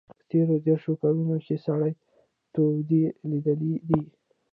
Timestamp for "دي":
3.87-4.01